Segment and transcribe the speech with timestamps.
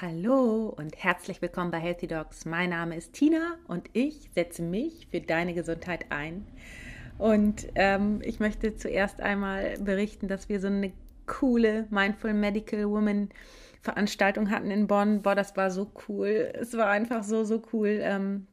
[0.00, 2.44] Hallo und herzlich willkommen bei Healthy Dogs.
[2.44, 6.46] Mein Name ist Tina und ich setze mich für deine Gesundheit ein.
[7.18, 10.92] Und ähm, ich möchte zuerst einmal berichten, dass wir so eine
[11.26, 13.30] coole Mindful Medical Woman
[13.82, 15.22] Veranstaltung hatten in Bonn.
[15.22, 16.52] Boah, das war so cool.
[16.54, 17.98] Es war einfach so, so cool.
[18.00, 18.46] Ähm,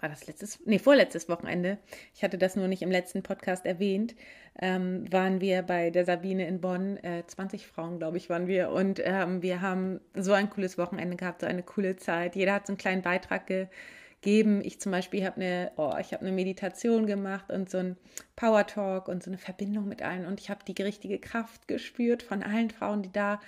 [0.00, 1.78] war das letztes, nee, vorletztes Wochenende,
[2.14, 4.14] ich hatte das nur nicht im letzten Podcast erwähnt,
[4.60, 8.70] ähm, waren wir bei der Sabine in Bonn, äh, 20 Frauen, glaube ich, waren wir.
[8.70, 12.34] Und ähm, wir haben so ein cooles Wochenende gehabt, so eine coole Zeit.
[12.34, 14.60] Jeder hat so einen kleinen Beitrag gegeben.
[14.64, 17.96] Ich zum Beispiel habe eine, oh, ich habe eine Meditation gemacht und so ein
[18.34, 20.26] Power Talk und so eine Verbindung mit allen.
[20.26, 23.40] Und ich habe die richtige Kraft gespürt von allen Frauen, die da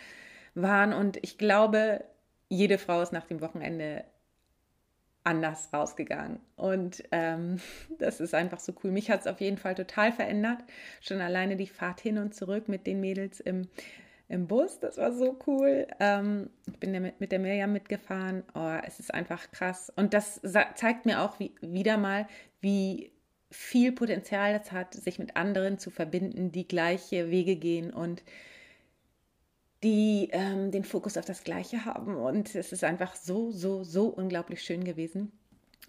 [0.54, 0.92] waren.
[0.92, 2.04] Und ich glaube,
[2.48, 4.04] jede Frau ist nach dem Wochenende
[5.30, 6.40] anders rausgegangen.
[6.56, 7.60] Und ähm,
[7.98, 8.90] das ist einfach so cool.
[8.90, 10.58] Mich hat es auf jeden Fall total verändert.
[11.00, 13.68] Schon alleine die Fahrt hin und zurück mit den Mädels im,
[14.28, 15.86] im Bus, das war so cool.
[15.98, 18.42] Ähm, ich bin mit, mit der Mirjam mitgefahren.
[18.54, 19.92] Oh, es ist einfach krass.
[19.94, 20.40] Und das
[20.74, 22.26] zeigt mir auch wie, wieder mal,
[22.60, 23.12] wie
[23.50, 28.22] viel Potenzial das hat, sich mit anderen zu verbinden, die gleiche Wege gehen und
[29.82, 32.16] die ähm, den Fokus auf das Gleiche haben.
[32.16, 35.32] Und es ist einfach so, so, so unglaublich schön gewesen.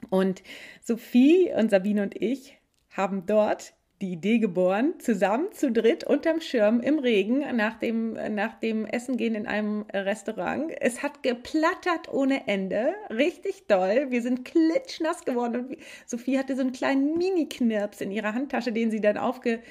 [0.09, 0.41] Und
[0.81, 2.57] Sophie und Sabine und ich
[2.89, 8.59] haben dort die Idee geboren, zusammen zu dritt unterm Schirm im Regen nach dem, nach
[8.59, 10.71] dem Essen gehen in einem Restaurant.
[10.79, 14.07] Es hat geplattert ohne Ende, richtig doll.
[14.09, 18.89] Wir sind klitschnass geworden und Sophie hatte so einen kleinen Mini-Knirps in ihrer Handtasche, den
[18.89, 19.61] sie dann aufge,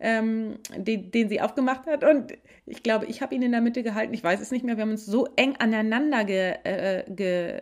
[0.00, 2.04] ähm, den, den sie aufgemacht hat.
[2.04, 2.32] Und
[2.66, 4.14] ich glaube, ich habe ihn in der Mitte gehalten.
[4.14, 4.76] Ich weiß es nicht mehr.
[4.76, 7.60] Wir haben uns so eng aneinander ge, äh, ge,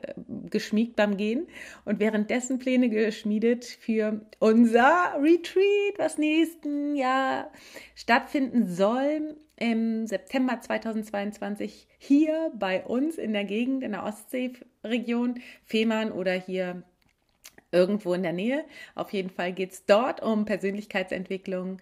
[0.50, 1.46] geschmiegt beim Gehen
[1.84, 7.50] und währenddessen Pläne geschmiedet für unser Retreat, was nächsten Jahr
[7.94, 9.36] stattfinden soll.
[9.56, 16.82] Im September 2022 hier bei uns in der Gegend, in der Ostseeregion, Fehmarn oder hier
[17.74, 18.64] irgendwo in der Nähe.
[18.94, 21.78] Auf jeden Fall geht es dort um Persönlichkeitsentwicklung,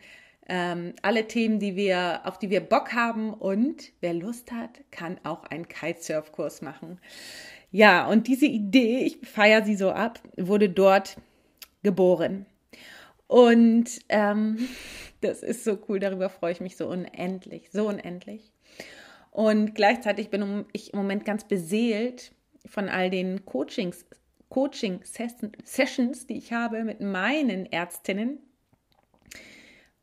[0.54, 5.18] ähm, alle Themen, die wir, auf die wir Bock haben und wer Lust hat, kann
[5.24, 7.00] auch einen Kitesurfkurs machen.
[7.70, 11.16] Ja, und diese Idee, ich feiere sie so ab, wurde dort
[11.82, 12.44] geboren.
[13.28, 14.68] Und ähm,
[15.22, 18.52] das ist so cool, darüber freue ich mich so unendlich, so unendlich.
[19.30, 22.32] Und gleichzeitig bin ich im Moment ganz beseelt
[22.66, 24.04] von all den Coachings,
[24.50, 28.38] Coaching-Sessions, die ich habe mit meinen Ärztinnen,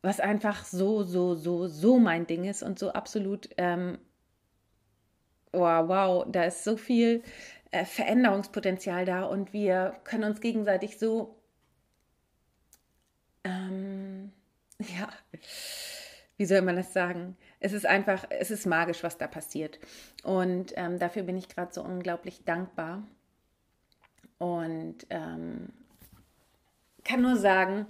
[0.01, 3.97] was einfach so, so, so, so mein Ding ist und so absolut, ähm,
[5.51, 7.23] wow, wow, da ist so viel
[7.71, 11.35] äh, Veränderungspotenzial da und wir können uns gegenseitig so,
[13.43, 14.31] ähm,
[14.79, 15.09] ja,
[16.37, 17.35] wie soll man das sagen?
[17.59, 19.77] Es ist einfach, es ist magisch, was da passiert.
[20.23, 23.05] Und ähm, dafür bin ich gerade so unglaublich dankbar.
[24.37, 25.67] Und ähm,
[27.03, 27.87] kann nur sagen,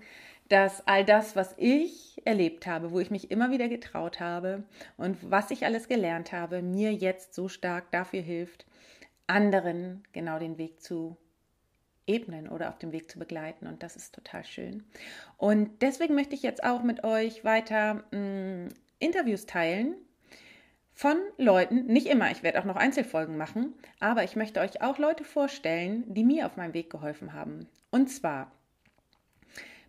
[0.50, 4.64] dass all das, was ich erlebt habe, wo ich mich immer wieder getraut habe
[4.98, 8.66] und was ich alles gelernt habe, mir jetzt so stark dafür hilft,
[9.28, 11.16] anderen genau den Weg zu
[12.08, 13.68] ebnen oder auf dem Weg zu begleiten.
[13.68, 14.84] Und das ist total schön.
[15.38, 19.96] Und deswegen möchte ich jetzt auch mit euch weiter mh, mm, Interviews teilen
[20.94, 24.98] von Leuten, nicht immer, ich werde auch noch Einzelfolgen machen, aber ich möchte euch auch
[24.98, 27.68] Leute vorstellen, die mir auf meinem Weg geholfen haben.
[27.90, 28.52] Und zwar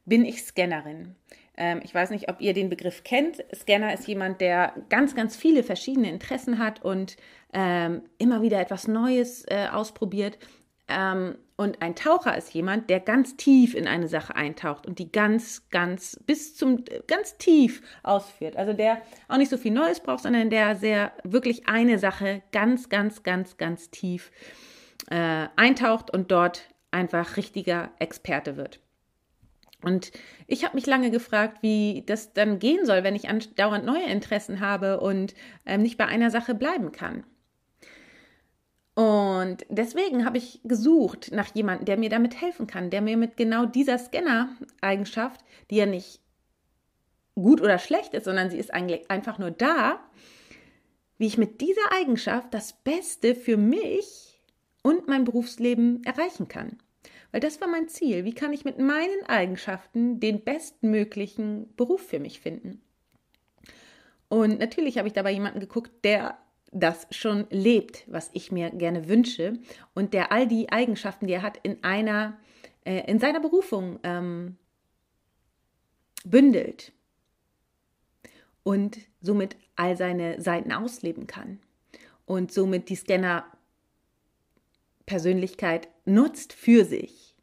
[0.04, 1.14] bin ich Scannerin.
[1.56, 3.44] Ähm, ich weiß nicht, ob ihr den Begriff kennt.
[3.54, 7.16] Scanner ist jemand, der ganz, ganz viele verschiedene Interessen hat und
[7.52, 10.38] ähm, immer wieder etwas Neues äh, ausprobiert.
[10.88, 15.12] Ähm, und ein Taucher ist jemand, der ganz tief in eine Sache eintaucht und die
[15.12, 18.56] ganz, ganz bis zum ganz tief ausführt.
[18.56, 22.88] Also der auch nicht so viel Neues braucht, sondern der sehr wirklich eine Sache ganz,
[22.88, 24.32] ganz, ganz, ganz tief
[25.10, 28.80] äh, eintaucht und dort einfach richtiger Experte wird.
[29.82, 30.12] Und
[30.46, 34.60] ich habe mich lange gefragt, wie das dann gehen soll, wenn ich andauernd neue Interessen
[34.60, 35.34] habe und
[35.66, 37.24] ähm, nicht bei einer Sache bleiben kann.
[38.94, 43.36] Und deswegen habe ich gesucht nach jemandem, der mir damit helfen kann, der mir mit
[43.36, 45.40] genau dieser Scanner-Eigenschaft,
[45.70, 46.20] die ja nicht
[47.34, 50.00] gut oder schlecht ist, sondern sie ist eigentlich einfach nur da,
[51.16, 54.40] wie ich mit dieser Eigenschaft das Beste für mich
[54.82, 56.78] und mein Berufsleben erreichen kann.
[57.32, 58.24] Weil das war mein Ziel.
[58.24, 62.80] Wie kann ich mit meinen Eigenschaften den bestmöglichen Beruf für mich finden?
[64.28, 66.38] Und natürlich habe ich dabei jemanden geguckt, der
[66.72, 69.58] das schon lebt, was ich mir gerne wünsche
[69.94, 72.38] und der all die Eigenschaften, die er hat, in einer,
[72.84, 74.56] äh, in seiner Berufung ähm,
[76.24, 76.92] bündelt
[78.62, 81.58] und somit all seine Seiten ausleben kann
[82.24, 83.44] und somit die Scanner
[85.10, 87.34] Persönlichkeit nutzt für sich.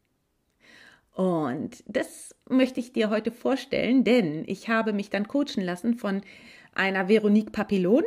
[1.14, 6.22] Und das möchte ich dir heute vorstellen, denn ich habe mich dann coachen lassen von
[6.74, 8.06] einer Veronique Papillon,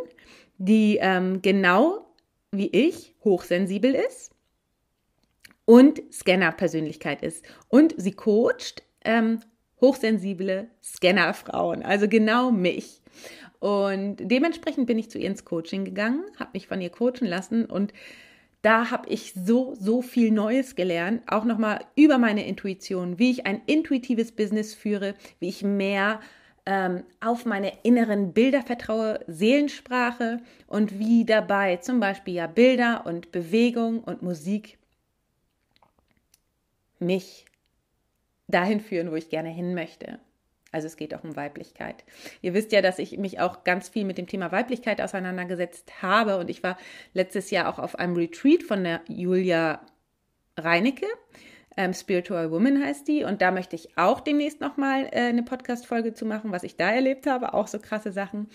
[0.57, 2.07] die ähm, genau
[2.51, 4.33] wie ich hochsensibel ist
[5.67, 7.45] und Scanner-Persönlichkeit ist.
[7.69, 9.41] Und sie coacht ähm,
[9.83, 13.03] hochsensible Scannerfrauen, also genau mich.
[13.59, 17.67] Und dementsprechend bin ich zu ihr ins Coaching gegangen, habe mich von ihr coachen lassen
[17.67, 17.93] und
[18.63, 23.47] da habe ich so, so viel Neues gelernt, auch nochmal über meine Intuition, wie ich
[23.47, 26.21] ein intuitives Business führe, wie ich mehr
[26.67, 33.33] ähm, auf meine inneren Bilder vertraue, Seelensprache und wie dabei zum Beispiel ja Bilder und
[33.33, 34.79] Bewegung und Musik
[36.99, 37.47] mich
[38.47, 40.19] dahin führen, wo ich gerne hin möchte.
[40.73, 42.05] Also es geht auch um Weiblichkeit.
[42.43, 46.39] Ihr wisst ja, dass ich mich auch ganz viel mit dem Thema Weiblichkeit auseinandergesetzt habe
[46.39, 46.77] und ich war
[47.13, 49.81] letztes Jahr auch auf einem Retreat von der Julia
[50.57, 51.07] Reinecke.
[51.77, 56.15] Ähm, Spiritual Woman heißt die und da möchte ich auch demnächst nochmal äh, eine Podcast-Folge
[56.15, 58.49] zu machen, was ich da erlebt habe, auch so krasse Sachen.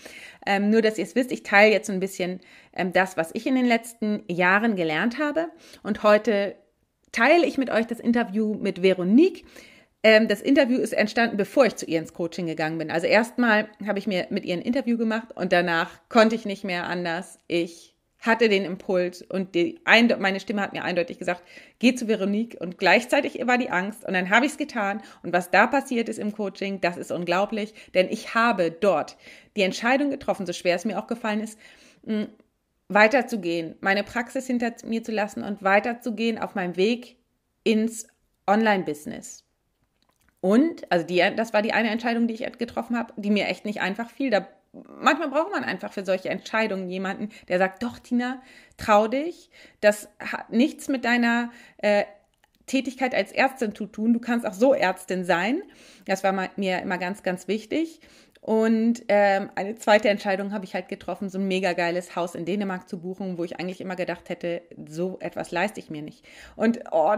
[0.46, 2.40] Ähm, nur, dass ihr es wisst, ich teile jetzt so ein bisschen
[2.74, 5.48] ähm, das, was ich in den letzten Jahren gelernt habe
[5.82, 6.56] und heute
[7.10, 9.46] teile ich mit euch das Interview mit Veronique,
[10.02, 12.90] ähm, das Interview ist entstanden, bevor ich zu ihr ins Coaching gegangen bin.
[12.90, 16.64] Also erstmal habe ich mir mit ihr ein Interview gemacht und danach konnte ich nicht
[16.64, 17.38] mehr anders.
[17.48, 19.80] Ich hatte den Impuls und die,
[20.18, 21.42] meine Stimme hat mir eindeutig gesagt,
[21.78, 25.32] geh zu Veronique und gleichzeitig war die Angst und dann habe ich es getan und
[25.32, 29.16] was da passiert ist im Coaching, das ist unglaublich, denn ich habe dort
[29.56, 31.58] die Entscheidung getroffen, so schwer es mir auch gefallen ist,
[32.88, 37.16] weiterzugehen, meine Praxis hinter mir zu lassen und weiterzugehen auf meinem Weg
[37.64, 38.06] ins
[38.46, 39.45] Online-Business.
[40.40, 43.64] Und, also die, das war die eine Entscheidung, die ich getroffen habe, die mir echt
[43.64, 44.30] nicht einfach fiel.
[44.30, 48.42] Da, manchmal braucht man einfach für solche Entscheidungen jemanden, der sagt, doch, Tina,
[48.76, 49.50] trau dich.
[49.80, 52.04] Das hat nichts mit deiner äh,
[52.66, 54.12] Tätigkeit als Ärztin zu tun.
[54.12, 55.62] Du kannst auch so Ärztin sein.
[56.04, 58.00] Das war mir immer ganz, ganz wichtig.
[58.46, 62.44] Und ähm, eine zweite Entscheidung habe ich halt getroffen, so ein mega geiles Haus in
[62.44, 66.24] Dänemark zu buchen, wo ich eigentlich immer gedacht hätte, so etwas leiste ich mir nicht.
[66.54, 67.16] Und oh,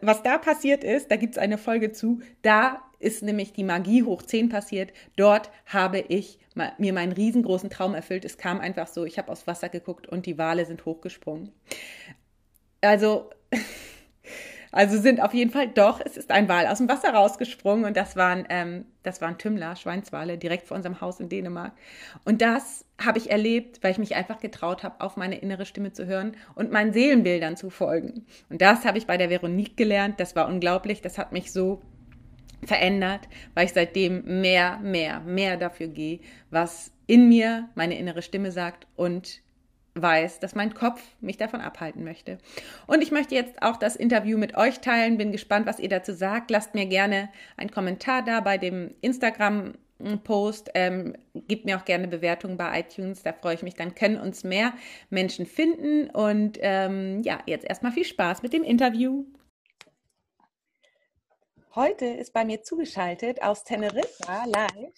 [0.00, 4.02] was da passiert ist, da gibt es eine Folge zu, da ist nämlich die Magie
[4.02, 4.92] hoch 10 passiert.
[5.16, 6.38] Dort habe ich
[6.78, 8.24] mir meinen riesengroßen Traum erfüllt.
[8.24, 11.52] Es kam einfach so, ich habe aufs Wasser geguckt und die Wale sind hochgesprungen.
[12.80, 13.30] Also
[14.76, 17.96] Also sind auf jeden Fall doch, es ist ein Wal aus dem Wasser rausgesprungen und
[17.96, 21.72] das waren, ähm, das waren Tümmler, Schweinswale, direkt vor unserem Haus in Dänemark.
[22.24, 25.92] Und das habe ich erlebt, weil ich mich einfach getraut habe, auf meine innere Stimme
[25.92, 28.26] zu hören und meinen Seelenbildern zu folgen.
[28.50, 30.18] Und das habe ich bei der Veronique gelernt.
[30.18, 31.02] Das war unglaublich.
[31.02, 31.82] Das hat mich so
[32.64, 36.20] verändert, weil ich seitdem mehr, mehr, mehr dafür gehe,
[36.50, 39.42] was in mir meine innere Stimme sagt und
[40.00, 42.38] weiß, dass mein Kopf mich davon abhalten möchte.
[42.86, 45.18] Und ich möchte jetzt auch das Interview mit euch teilen.
[45.18, 46.50] Bin gespannt, was ihr dazu sagt.
[46.50, 49.74] Lasst mir gerne einen Kommentar da bei dem Instagram.
[50.24, 51.16] Post, ähm,
[51.48, 54.74] gebt mir auch gerne Bewertungen bei iTunes, da freue ich mich, dann können uns mehr
[55.08, 56.10] Menschen finden.
[56.10, 59.24] Und ähm, ja, jetzt erstmal viel Spaß mit dem Interview.
[61.74, 64.92] Heute ist bei mir zugeschaltet aus Teneriffa live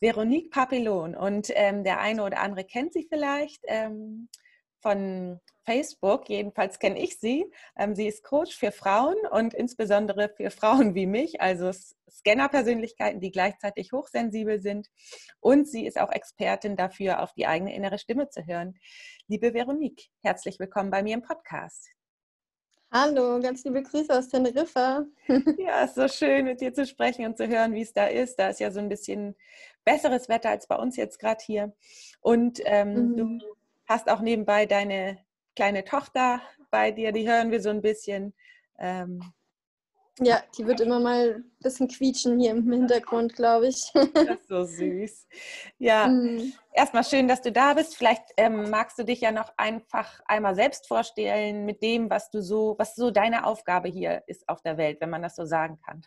[0.00, 1.14] Veronique Papillon.
[1.14, 4.28] Und ähm, der eine oder andere kennt sie vielleicht ähm,
[4.80, 6.28] von Facebook.
[6.28, 7.44] Jedenfalls kenne ich sie.
[7.76, 11.70] Ähm, sie ist Coach für Frauen und insbesondere für Frauen wie mich, also
[12.10, 14.88] Scanner-Persönlichkeiten, die gleichzeitig hochsensibel sind.
[15.38, 18.74] Und sie ist auch Expertin dafür, auf die eigene innere Stimme zu hören.
[19.28, 21.99] Liebe Veronique, herzlich willkommen bei mir im Podcast.
[22.92, 25.06] Hallo, ganz liebe Grüße aus Teneriffa.
[25.58, 28.36] Ja, ist so schön, mit dir zu sprechen und zu hören, wie es da ist.
[28.36, 29.36] Da ist ja so ein bisschen
[29.84, 31.72] besseres Wetter als bei uns jetzt gerade hier.
[32.20, 33.16] Und ähm, mhm.
[33.16, 33.38] du
[33.86, 35.18] hast auch nebenbei deine
[35.54, 36.42] kleine Tochter
[36.72, 38.34] bei dir, die hören wir so ein bisschen.
[38.80, 39.22] Ähm,
[40.18, 43.90] ja, die wird immer mal ein bisschen quietschen hier im Hintergrund, glaube ich.
[44.14, 45.26] Das ist so süß.
[45.78, 46.52] Ja, mhm.
[46.72, 47.96] erstmal schön, dass du da bist.
[47.96, 52.42] Vielleicht ähm, magst du dich ja noch einfach einmal selbst vorstellen mit dem, was du
[52.42, 55.78] so, was so deine Aufgabe hier ist auf der Welt, wenn man das so sagen
[55.84, 56.02] kann.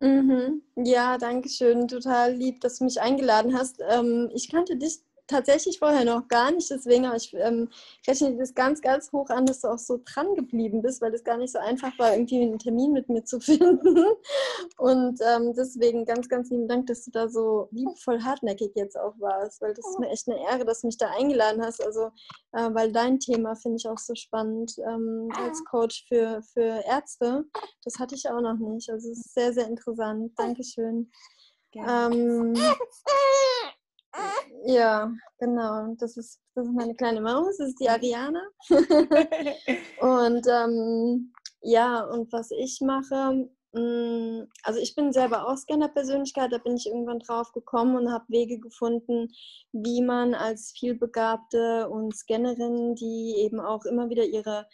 [0.00, 0.62] Mhm.
[0.76, 1.88] Ja, danke schön.
[1.88, 3.82] Total lieb, dass du mich eingeladen hast.
[3.88, 6.70] Ähm, ich kannte dich tatsächlich vorher noch gar nicht.
[6.70, 7.68] Deswegen habe ich ähm,
[8.06, 11.24] rechne das ganz, ganz hoch an, dass du auch so dran geblieben bist, weil es
[11.24, 14.04] gar nicht so einfach war, irgendwie einen Termin mit mir zu finden.
[14.78, 19.14] Und ähm, deswegen ganz, ganz lieben Dank, dass du da so liebevoll hartnäckig jetzt auch
[19.18, 21.84] warst, weil das ist mir echt eine Ehre, dass du mich da eingeladen hast.
[21.84, 22.10] Also,
[22.52, 27.44] äh, weil dein Thema finde ich auch so spannend ähm, als Coach für, für Ärzte.
[27.84, 28.90] Das hatte ich auch noch nicht.
[28.90, 30.32] Also, es ist sehr, sehr interessant.
[30.36, 31.10] Dankeschön.
[31.74, 32.54] Ähm,
[34.64, 35.94] Ja, genau.
[35.98, 38.42] Das ist, das ist meine kleine Maus, das ist die Ariana.
[40.00, 41.32] und ähm,
[41.62, 46.76] ja, und was ich mache, mh, mm, also ich bin selber auch Scanner-Persönlichkeit, da bin
[46.76, 49.28] ich irgendwann drauf gekommen und habe Wege gefunden,
[49.72, 54.66] wie man als vielbegabte und Scannerin, die eben auch immer wieder ihre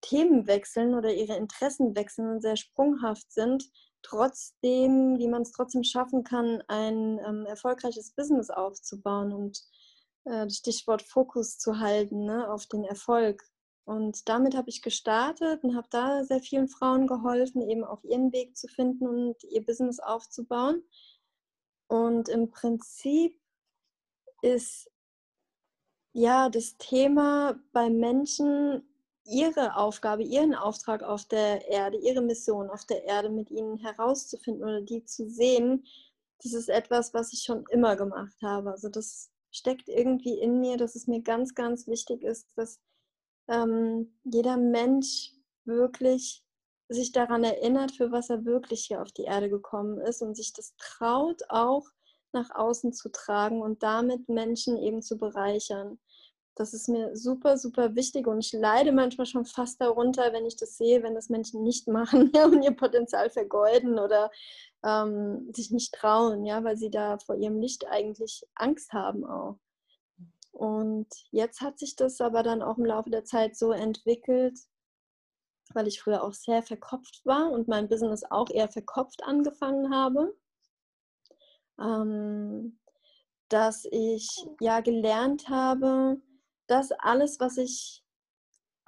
[0.00, 3.64] Themen wechseln oder ihre Interessen wechseln und sehr sprunghaft sind,
[4.06, 9.58] trotzdem, wie man es trotzdem schaffen kann, ein ähm, erfolgreiches Business aufzubauen und
[10.24, 13.42] äh, das Stichwort Fokus zu halten ne, auf den Erfolg.
[13.84, 18.32] Und damit habe ich gestartet und habe da sehr vielen Frauen geholfen, eben auf ihren
[18.32, 20.82] Weg zu finden und ihr Business aufzubauen.
[21.88, 23.40] Und im Prinzip
[24.42, 24.90] ist
[26.12, 28.82] ja das Thema bei Menschen
[29.26, 34.62] ihre Aufgabe, ihren Auftrag auf der Erde, ihre Mission auf der Erde mit ihnen herauszufinden
[34.62, 35.84] oder die zu sehen,
[36.42, 38.70] das ist etwas, was ich schon immer gemacht habe.
[38.70, 42.78] Also das steckt irgendwie in mir, dass es mir ganz, ganz wichtig ist, dass
[43.48, 45.32] ähm, jeder Mensch
[45.64, 46.44] wirklich
[46.88, 50.52] sich daran erinnert, für was er wirklich hier auf die Erde gekommen ist und sich
[50.52, 51.84] das traut, auch
[52.32, 55.98] nach außen zu tragen und damit Menschen eben zu bereichern.
[56.56, 60.56] Das ist mir super, super wichtig und ich leide manchmal schon fast darunter, wenn ich
[60.56, 64.30] das sehe, wenn das Menschen nicht machen ja, und ihr Potenzial vergeuden oder
[64.82, 69.58] ähm, sich nicht trauen, ja, weil sie da vor ihrem Licht eigentlich Angst haben auch.
[70.50, 74.58] Und jetzt hat sich das aber dann auch im Laufe der Zeit so entwickelt,
[75.74, 80.34] weil ich früher auch sehr verkopft war und mein Business auch eher verkopft angefangen habe,
[81.78, 82.78] ähm,
[83.50, 86.20] dass ich ja gelernt habe,
[86.66, 88.04] das alles, was ich,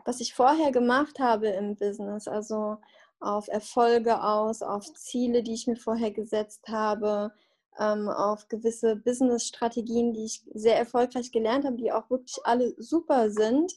[0.05, 2.79] was ich vorher gemacht habe im Business, also
[3.21, 7.33] auf Erfolge aus, auf Ziele, die ich mir vorher gesetzt habe,
[7.79, 13.31] ähm, auf gewisse Business-Strategien, die ich sehr erfolgreich gelernt habe, die auch wirklich alle super
[13.31, 13.73] sind,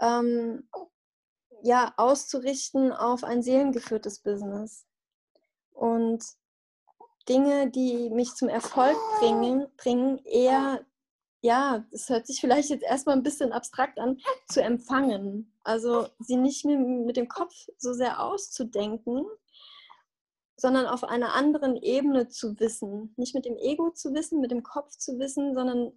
[0.00, 0.68] ähm,
[1.62, 4.86] ja, auszurichten auf ein seelengeführtes Business.
[5.72, 6.24] Und
[7.28, 10.84] Dinge, die mich zum Erfolg bringen, bringen eher
[11.40, 14.18] ja, das hört sich vielleicht jetzt erstmal ein bisschen abstrakt an,
[14.48, 15.52] zu empfangen.
[15.62, 19.24] Also sie nicht mehr mit dem Kopf so sehr auszudenken,
[20.56, 23.14] sondern auf einer anderen Ebene zu wissen.
[23.16, 25.92] Nicht mit dem Ego zu wissen, mit dem Kopf zu wissen, sondern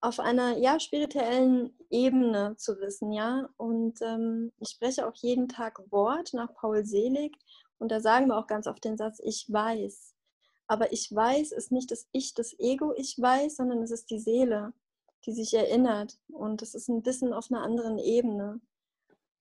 [0.00, 3.48] auf einer ja, spirituellen Ebene zu wissen, ja.
[3.56, 7.36] Und ähm, ich spreche auch jeden Tag Wort nach Paul Selig
[7.78, 10.13] und da sagen wir auch ganz oft den Satz, ich weiß.
[10.66, 14.18] Aber ich weiß ist nicht das Ich, das Ego, ich weiß, sondern es ist die
[14.18, 14.72] Seele,
[15.26, 16.18] die sich erinnert.
[16.28, 18.60] Und es ist ein Wissen auf einer anderen Ebene.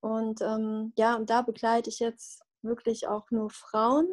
[0.02, 4.08] Und ähm, ja, und da begleite ich jetzt wirklich auch nur Frauen,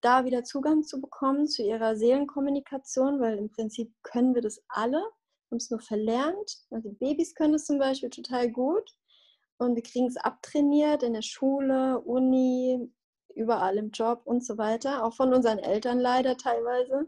[0.00, 4.98] da wieder Zugang zu bekommen zu ihrer Seelenkommunikation, weil im Prinzip können wir das alle,
[5.50, 6.58] haben es nur verlernt.
[6.70, 8.94] Also Babys können es zum Beispiel total gut
[9.58, 12.92] und wir kriegen es abtrainiert in der Schule, Uni,
[13.34, 17.06] überall im Job und so weiter, auch von unseren Eltern leider teilweise.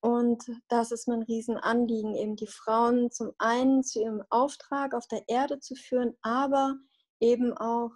[0.00, 5.24] Und das ist mein Riesenanliegen, eben die Frauen zum einen zu ihrem Auftrag auf der
[5.28, 6.76] Erde zu führen, aber
[7.18, 7.90] eben auch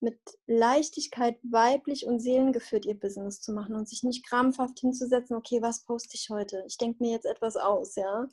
[0.00, 5.60] mit Leichtigkeit weiblich und seelengeführt ihr Business zu machen und sich nicht krampfhaft hinzusetzen, okay,
[5.60, 6.64] was poste ich heute?
[6.66, 8.26] Ich denke mir jetzt etwas aus, ja?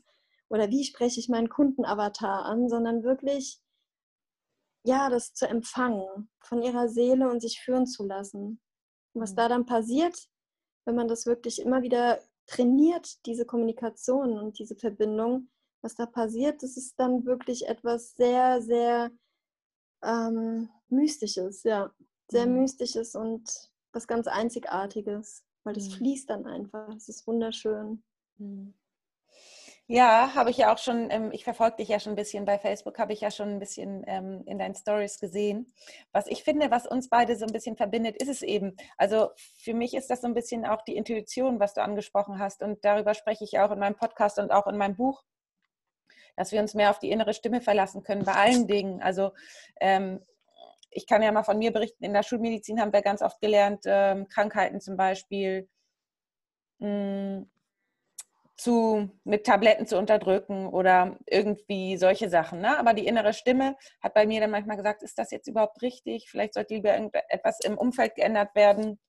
[0.50, 3.60] Oder wie spreche ich meinen Kundenavatar an, sondern wirklich
[4.88, 8.62] ja, das zu empfangen von ihrer Seele und sich führen zu lassen.
[9.14, 9.36] Und was mhm.
[9.36, 10.30] da dann passiert,
[10.86, 15.50] wenn man das wirklich immer wieder trainiert, diese Kommunikation und diese Verbindung,
[15.82, 19.12] was da passiert, das ist dann wirklich etwas sehr, sehr
[20.04, 21.94] ähm, Mystisches, ja.
[22.30, 22.62] Sehr mhm.
[22.62, 25.94] Mystisches und was ganz Einzigartiges, weil das mhm.
[25.94, 26.90] fließt dann einfach.
[26.96, 28.04] Es ist wunderschön.
[28.38, 28.74] Mhm.
[29.90, 32.60] Ja, habe ich ja auch schon, ähm, ich verfolge dich ja schon ein bisschen bei
[32.60, 35.72] Facebook, habe ich ja schon ein bisschen ähm, in deinen Stories gesehen.
[36.12, 38.76] Was ich finde, was uns beide so ein bisschen verbindet, ist es eben.
[38.98, 42.64] Also für mich ist das so ein bisschen auch die Intuition, was du angesprochen hast.
[42.64, 45.24] Und darüber spreche ich auch in meinem Podcast und auch in meinem Buch,
[46.36, 49.02] dass wir uns mehr auf die innere Stimme verlassen können bei allen Dingen.
[49.02, 49.32] Also
[49.80, 50.20] ähm,
[50.92, 53.84] ich kann ja mal von mir berichten, in der Schulmedizin haben wir ganz oft gelernt,
[53.86, 55.70] ähm, Krankheiten zum Beispiel.
[56.80, 57.50] Mh, hm,
[58.58, 62.60] zu, mit Tabletten zu unterdrücken oder irgendwie solche Sachen.
[62.60, 62.78] Ne?
[62.80, 66.28] Aber die innere Stimme hat bei mir dann manchmal gesagt, ist das jetzt überhaupt richtig?
[66.30, 66.94] Vielleicht sollte lieber
[67.30, 69.00] etwas im Umfeld geändert werden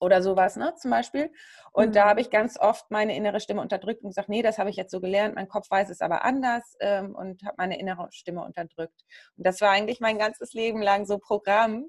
[0.00, 1.30] oder sowas, ne, zum Beispiel.
[1.72, 1.92] Und mhm.
[1.92, 4.76] da habe ich ganz oft meine innere Stimme unterdrückt und gesagt, nee, das habe ich
[4.76, 8.44] jetzt so gelernt, mein Kopf weiß es aber anders ähm, und habe meine innere Stimme
[8.44, 9.04] unterdrückt.
[9.36, 11.86] Und das war eigentlich mein ganzes Leben lang so Programm,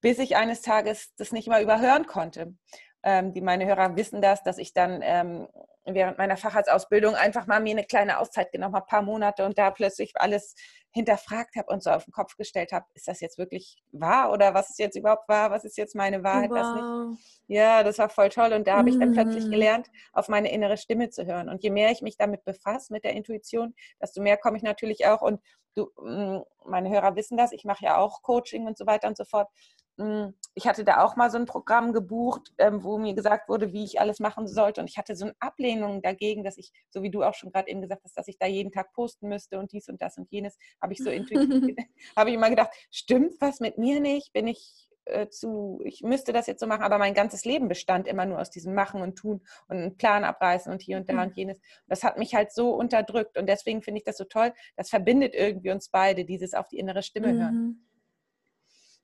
[0.00, 2.54] bis ich eines Tages das nicht mehr überhören konnte.
[3.02, 5.48] Ähm, die meine Hörer wissen das, dass ich dann ähm,
[5.94, 9.58] während meiner Facharztausbildung einfach mal mir eine kleine Auszeit genommen habe, ein paar Monate und
[9.58, 10.54] da plötzlich alles
[10.90, 14.54] hinterfragt habe und so auf den Kopf gestellt habe, ist das jetzt wirklich wahr oder
[14.54, 16.58] was ist jetzt überhaupt wahr, was ist jetzt meine Wahrheit, wow.
[16.58, 17.44] was nicht.
[17.48, 19.50] Ja, das war voll toll und da habe ich dann plötzlich mhm.
[19.50, 21.48] gelernt, auf meine innere Stimme zu hören.
[21.48, 25.06] Und je mehr ich mich damit befasse, mit der Intuition, desto mehr komme ich natürlich
[25.06, 25.40] auch und
[25.78, 29.16] du, mm, meine Hörer wissen das, ich mache ja auch Coaching und so weiter und
[29.16, 29.48] so fort.
[29.96, 33.72] Mm, ich hatte da auch mal so ein Programm gebucht, ähm, wo mir gesagt wurde,
[33.72, 34.80] wie ich alles machen sollte.
[34.80, 37.68] Und ich hatte so eine Ablehnung dagegen, dass ich, so wie du auch schon gerade
[37.68, 40.30] eben gesagt hast, dass ich da jeden Tag posten müsste und dies und das und
[40.30, 41.76] jenes, habe ich so intuitiv,
[42.16, 44.32] habe ich immer gedacht, stimmt was mit mir nicht?
[44.32, 48.06] Bin ich äh, zu, ich müsste das jetzt so machen, aber mein ganzes Leben bestand
[48.06, 51.14] immer nur aus diesem Machen und Tun und einen Plan abreißen und hier und da
[51.14, 51.18] mhm.
[51.20, 51.60] und jenes.
[51.86, 54.52] Das hat mich halt so unterdrückt und deswegen finde ich das so toll.
[54.76, 57.54] Das verbindet irgendwie uns beide, dieses auf die innere Stimme hören.
[57.54, 57.88] Mhm.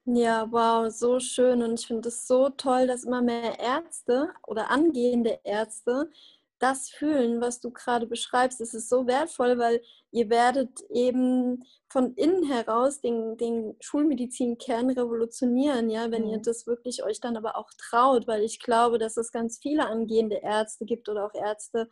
[0.06, 1.62] Ja, wow, so schön.
[1.62, 6.10] Und ich finde es so toll, dass immer mehr Ärzte oder angehende Ärzte
[6.58, 8.60] das fühlen, was du gerade beschreibst.
[8.60, 9.82] Es ist so wertvoll, weil
[10.12, 16.30] ihr werdet eben von innen heraus den, den Schulmedizinkern revolutionieren, ja, wenn mhm.
[16.30, 19.86] ihr das wirklich euch dann aber auch traut, weil ich glaube, dass es ganz viele
[19.86, 21.88] angehende Ärzte gibt oder auch Ärzte,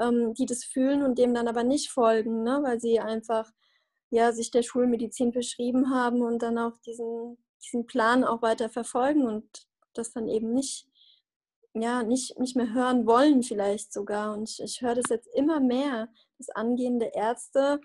[0.00, 3.50] ähm, die das fühlen und dem dann aber nicht folgen, ne, weil sie einfach
[4.10, 9.26] ja, sich der Schulmedizin beschrieben haben und dann auch diesen diesen Plan auch weiter verfolgen
[9.26, 9.44] und
[9.94, 10.86] das dann eben nicht,
[11.74, 14.34] ja, nicht, nicht mehr hören wollen vielleicht sogar.
[14.34, 17.80] Und ich, ich höre das jetzt immer mehr, dass angehende Ärzte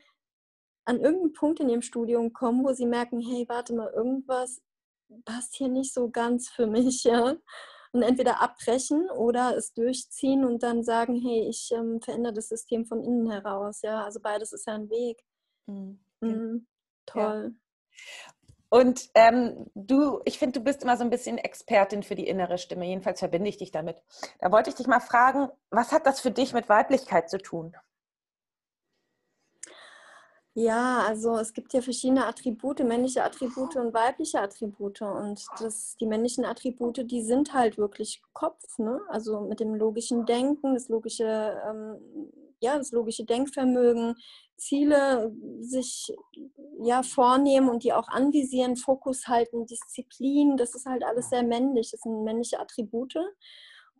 [0.85, 4.61] an irgendeinen Punkt in ihrem Studium kommen, wo sie merken, hey, warte mal, irgendwas
[5.25, 7.35] passt hier nicht so ganz für mich, ja.
[7.91, 12.85] Und entweder abbrechen oder es durchziehen und dann sagen, hey, ich ähm, verändere das System
[12.85, 14.03] von innen heraus, ja.
[14.03, 15.23] Also beides ist ja ein Weg.
[15.65, 15.99] Mhm.
[16.21, 16.67] Mhm.
[17.07, 17.55] Toll.
[17.55, 18.33] Ja.
[18.69, 22.57] Und ähm, du, ich finde, du bist immer so ein bisschen Expertin für die innere
[22.59, 22.85] Stimme.
[22.85, 24.01] Jedenfalls verbinde ich dich damit.
[24.39, 27.75] Da wollte ich dich mal fragen, was hat das für dich mit Weiblichkeit zu tun?
[30.55, 35.01] Ja, also es gibt ja verschiedene Attribute, männliche Attribute und weibliche Attribute.
[35.01, 38.99] Und das, die männlichen Attribute, die sind halt wirklich Kopf, ne?
[39.09, 41.97] Also mit dem logischen Denken, das logische, ähm,
[42.61, 44.15] ja, das logische Denkvermögen,
[44.57, 46.13] Ziele sich
[46.83, 51.91] ja vornehmen und die auch anvisieren, Fokus halten, Disziplin, das ist halt alles sehr männlich,
[51.91, 53.15] das sind männliche Attribute.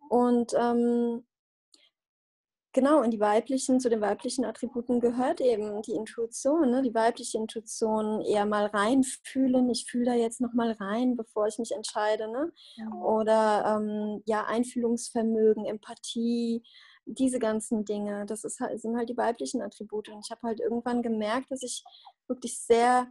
[0.08, 1.24] Und ähm,
[2.72, 6.82] genau, in die weiblichen, zu den weiblichen Attributen gehört eben die Intuition, ne?
[6.82, 11.72] die weibliche Intuition, eher mal reinfühlen, ich fühle da jetzt nochmal rein, bevor ich mich
[11.72, 12.30] entscheide.
[12.30, 12.52] Ne?
[13.02, 16.62] Oder ähm, ja, Einfühlungsvermögen, Empathie,
[17.06, 20.08] diese ganzen Dinge, das ist halt, sind halt die weiblichen Attribute.
[20.08, 21.84] Und ich habe halt irgendwann gemerkt, dass ich
[22.28, 23.08] wirklich sehr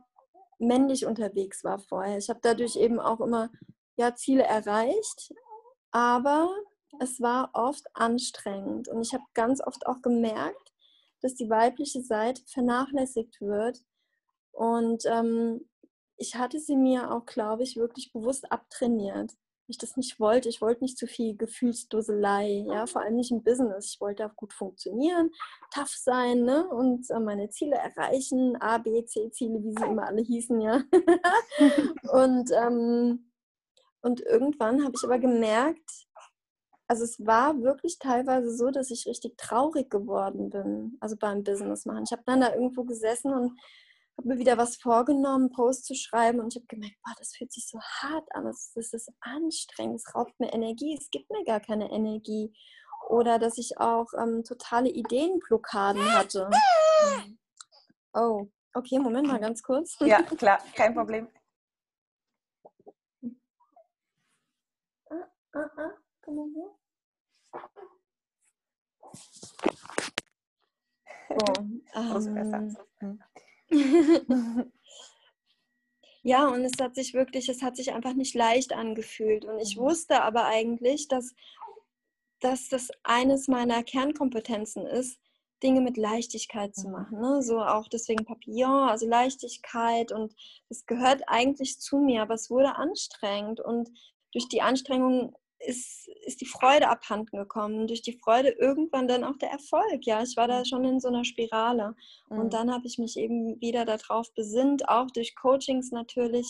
[0.59, 2.17] männlich unterwegs war vorher.
[2.17, 3.49] Ich habe dadurch eben auch immer
[3.97, 5.33] ja, Ziele erreicht,
[5.91, 6.49] aber
[6.99, 8.87] es war oft anstrengend.
[8.87, 10.73] Und ich habe ganz oft auch gemerkt,
[11.21, 13.81] dass die weibliche Seite vernachlässigt wird.
[14.51, 15.69] Und ähm,
[16.17, 19.33] ich hatte sie mir auch, glaube ich, wirklich bewusst abtrainiert
[19.71, 20.49] ich das nicht wollte.
[20.49, 23.93] Ich wollte nicht zu viel Gefühlsduselei, ja, vor allem nicht im Business.
[23.93, 25.31] Ich wollte auch gut funktionieren,
[25.73, 30.07] tough sein, ne, und äh, meine Ziele erreichen, A, B, C Ziele, wie sie immer
[30.07, 30.83] alle hießen, ja.
[32.11, 33.31] und, ähm,
[34.01, 36.07] und irgendwann habe ich aber gemerkt,
[36.87, 41.85] also es war wirklich teilweise so, dass ich richtig traurig geworden bin, also beim Business
[41.85, 42.03] machen.
[42.05, 43.59] Ich habe dann da irgendwo gesessen und
[44.19, 47.51] habe mir wieder was vorgenommen, Post zu schreiben und ich habe gemerkt, boah, das fühlt
[47.53, 51.43] sich so hart an, das, das ist anstrengend, es raubt mir Energie, es gibt mir
[51.45, 52.53] gar keine Energie.
[53.07, 56.49] Oder dass ich auch ähm, totale Ideenblockaden hatte.
[58.11, 59.95] Oh, okay, Moment mal ganz kurz.
[59.99, 61.29] Ja, klar, kein Problem.
[65.11, 65.91] Ah, ah, ah,
[66.23, 66.75] komm mal hier.
[71.29, 72.31] So,
[73.01, 73.19] ähm,
[76.23, 79.45] ja, und es hat sich wirklich, es hat sich einfach nicht leicht angefühlt.
[79.45, 79.81] Und ich mhm.
[79.81, 81.33] wusste aber eigentlich, dass,
[82.39, 85.19] dass das eines meiner Kernkompetenzen ist,
[85.61, 86.93] Dinge mit Leichtigkeit zu mhm.
[86.93, 87.19] machen.
[87.19, 87.41] Ne?
[87.41, 90.33] So auch deswegen Papillon, also Leichtigkeit und
[90.69, 93.89] es gehört eigentlich zu mir, aber es wurde anstrengend und
[94.31, 97.87] durch die Anstrengung ist, ist die Freude abhanden gekommen.
[97.87, 100.05] Durch die Freude irgendwann dann auch der Erfolg.
[100.05, 100.65] Ja, ich war da mhm.
[100.65, 101.95] schon in so einer Spirale.
[102.29, 102.39] Mhm.
[102.39, 106.47] Und dann habe ich mich eben wieder darauf besinnt, auch durch Coachings natürlich.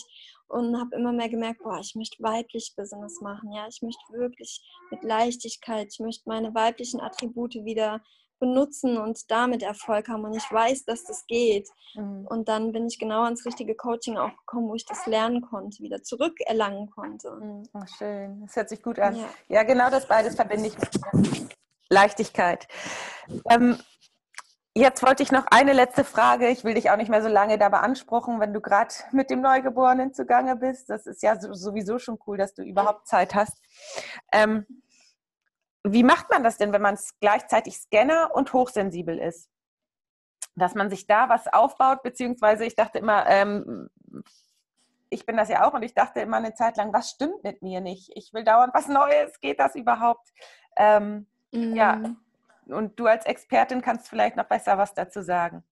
[0.48, 3.52] Und habe immer mehr gemerkt, boah, ich möchte weiblich Business machen.
[3.52, 8.00] Ja, ich möchte wirklich mit Leichtigkeit, ich möchte meine weiblichen Attribute wieder
[8.40, 10.24] benutzen und damit Erfolg haben.
[10.24, 11.68] Und ich weiß, dass das geht.
[11.94, 12.26] Mhm.
[12.28, 15.82] Und dann bin ich genau ans richtige Coaching auch gekommen, wo ich das lernen konnte,
[15.82, 17.30] wieder zurückerlangen konnte.
[17.30, 17.68] Mhm.
[17.72, 19.14] Oh, schön, das hört sich gut an.
[19.16, 21.56] Ja, ja genau das beides verbinde ich mit.
[21.90, 22.68] Leichtigkeit.
[23.50, 23.76] Ähm,
[24.74, 26.48] jetzt wollte ich noch eine letzte Frage.
[26.48, 29.40] Ich will dich auch nicht mehr so lange da beanspruchen, wenn du gerade mit dem
[29.40, 30.88] Neugeborenen zugange bist.
[30.88, 33.58] Das ist ja sowieso schon cool, dass du überhaupt Zeit hast.
[34.32, 34.66] Ähm,
[35.84, 39.48] wie macht man das denn, wenn man gleichzeitig Scanner und hochsensibel ist?
[40.54, 43.88] Dass man sich da was aufbaut, beziehungsweise ich dachte immer, ähm,
[45.08, 47.62] ich bin das ja auch und ich dachte immer eine Zeit lang, was stimmt mit
[47.62, 48.10] mir nicht?
[48.14, 50.28] Ich will dauernd was Neues, geht das überhaupt?
[50.76, 51.74] Ähm, mm.
[51.74, 52.16] Ja, mhm.
[52.66, 55.64] und du als Expertin kannst vielleicht noch besser was dazu sagen.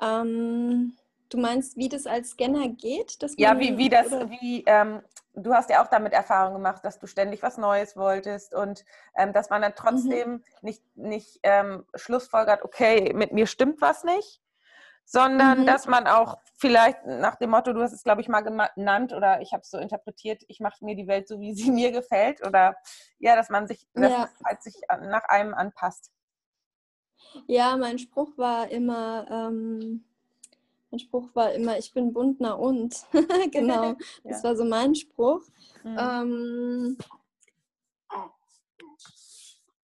[0.00, 0.96] Ähm,
[1.28, 3.18] du meinst, wie das als Scanner geht?
[3.36, 5.02] ja, wie, wie das, wie, ähm,
[5.36, 9.32] du hast ja auch damit Erfahrung gemacht, dass du ständig was Neues wolltest und ähm,
[9.32, 9.76] dass man dann mhm.
[9.76, 10.42] trotzdem mhm.
[10.62, 14.40] nicht, nicht ähm, schlussfolgert, okay, mit mir stimmt was nicht,
[15.04, 15.66] sondern mhm.
[15.66, 19.42] dass man auch vielleicht nach dem Motto, du hast es, glaube ich, mal genannt oder
[19.42, 22.44] ich habe es so interpretiert, ich mache mir die Welt so, wie sie mir gefällt
[22.46, 22.76] oder
[23.18, 24.28] ja, dass man sich, dass ja.
[24.44, 26.10] halt sich nach einem anpasst.
[27.46, 30.04] Ja, mein Spruch war immer, ähm,
[30.90, 33.04] mein Spruch war immer, ich bin Bundner und.
[33.50, 33.96] genau, ja.
[34.24, 35.42] das war so mein Spruch.
[35.82, 35.98] Mhm.
[35.98, 36.98] Ähm,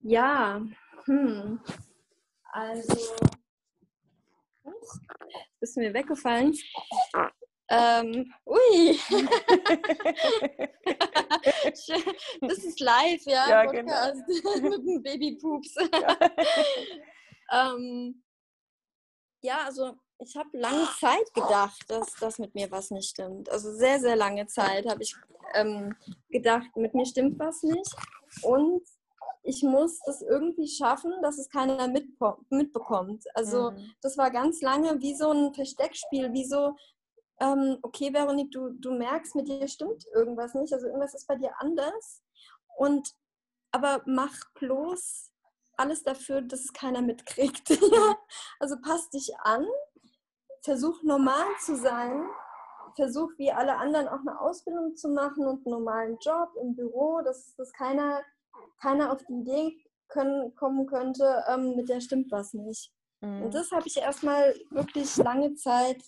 [0.01, 0.61] ja,
[1.05, 1.61] hm.
[2.53, 3.15] also
[5.61, 6.57] bist mir weggefallen.
[7.69, 8.99] Ähm, ui.
[12.41, 13.49] das ist live, ja.
[13.49, 13.93] ja genau.
[13.93, 14.69] Podcast genau.
[14.69, 15.75] mit dem Babypoops.
[17.51, 17.75] Ja.
[17.75, 18.23] ähm,
[19.41, 23.51] ja, also ich habe lange Zeit gedacht, dass das mit mir was nicht stimmt.
[23.51, 25.15] Also sehr, sehr lange Zeit habe ich
[25.55, 25.95] ähm,
[26.31, 27.95] gedacht, mit mir stimmt was nicht.
[28.43, 28.83] Und
[29.43, 33.25] ich muss das irgendwie schaffen, dass es keiner mitbekommt.
[33.35, 33.93] Also mhm.
[34.01, 36.77] das war ganz lange wie so ein Versteckspiel, wie so,
[37.41, 41.35] ähm, okay, Veronique, du, du merkst, mit dir stimmt irgendwas nicht, also irgendwas ist bei
[41.35, 42.23] dir anders.
[42.77, 43.15] Und
[43.73, 45.33] aber mach bloß
[45.77, 47.71] alles dafür, dass es keiner mitkriegt.
[48.61, 49.67] also pass dich an,
[50.63, 52.25] versuch normal zu sein,
[52.95, 57.21] versuch wie alle anderen auch eine Ausbildung zu machen und einen normalen Job im Büro,
[57.23, 58.23] dass, dass keiner
[58.79, 62.93] keiner auf die Idee können, kommen könnte, ähm, mit der stimmt was nicht.
[63.21, 63.45] Mhm.
[63.45, 66.03] Und das habe ich erstmal wirklich lange Zeit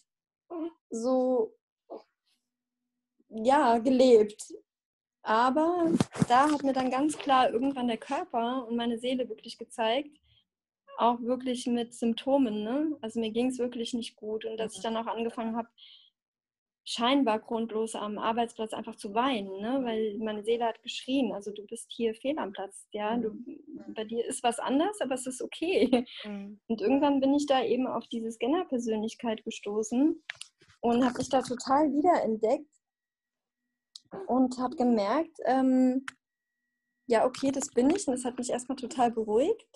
[0.91, 1.55] so
[3.29, 4.53] ja, gelebt.
[5.23, 5.91] Aber
[6.29, 10.21] da hat mir dann ganz klar irgendwann der Körper und meine Seele wirklich gezeigt,
[10.99, 12.63] auch wirklich mit Symptomen.
[12.63, 12.97] Ne?
[13.01, 15.69] Also mir ging es wirklich nicht gut und dass ich dann auch angefangen habe,
[16.87, 19.81] scheinbar grundlos am Arbeitsplatz einfach zu weinen, ne?
[19.85, 23.95] weil meine Seele hat geschrien, also du bist hier fehl am Platz, ja, du, mhm.
[23.95, 26.05] bei dir ist was anders, aber es ist okay.
[26.25, 26.61] Mhm.
[26.67, 30.23] Und irgendwann bin ich da eben auf diese Scanner-Persönlichkeit gestoßen
[30.81, 32.69] und habe mich da total wiederentdeckt
[34.27, 36.05] und habe gemerkt, ähm,
[37.07, 39.74] ja, okay, das bin ich und das hat mich erstmal total beruhigt.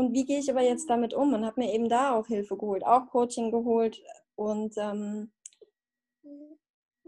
[0.00, 1.34] Und wie gehe ich aber jetzt damit um?
[1.34, 4.02] Und habe mir eben da auch Hilfe geholt, auch Coaching geholt
[4.34, 5.30] und ähm,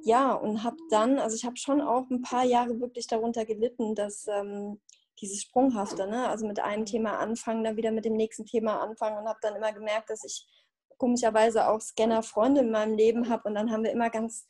[0.03, 3.95] ja, und habe dann, also ich habe schon auch ein paar Jahre wirklich darunter gelitten,
[3.95, 4.79] dass ähm,
[5.23, 6.29] dieses Sprunghafte, ne?
[6.29, 9.57] also mit einem Thema anfangen, dann wieder mit dem nächsten Thema anfangen und habe dann
[9.57, 10.47] immer gemerkt, dass ich
[10.99, 14.47] komischerweise auch Scanner-Freunde in meinem Leben habe und dann haben wir immer ganz,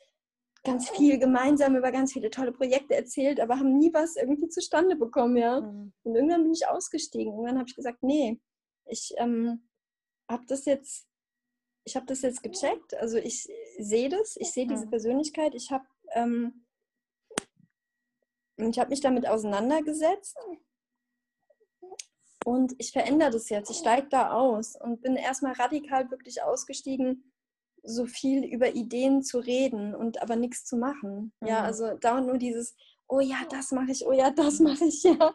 [0.65, 4.97] ganz viel gemeinsam über ganz viele tolle Projekte erzählt, aber haben nie was irgendwie zustande
[4.97, 5.61] bekommen, ja.
[5.61, 5.93] Mhm.
[6.03, 7.33] Und irgendwann bin ich ausgestiegen.
[7.33, 8.41] Irgendwann habe ich gesagt, nee,
[8.87, 9.69] ich ähm,
[10.29, 11.07] habe das jetzt
[11.85, 12.95] ich habe das jetzt gecheckt.
[12.95, 13.49] Also ich
[13.79, 15.55] sehe das, ich sehe diese Persönlichkeit.
[15.55, 16.67] Ich habe ähm,
[18.57, 20.37] ich mich damit auseinandergesetzt
[22.45, 23.71] und ich verändere das jetzt.
[23.71, 27.32] Ich steige da aus und bin erstmal radikal wirklich ausgestiegen,
[27.83, 31.33] so viel über Ideen zu reden und aber nichts zu machen.
[31.41, 31.49] Mhm.
[31.49, 32.75] Ja, also dauernd nur dieses,
[33.09, 35.35] oh ja, das mache ich, oh ja, das mache ich, ja.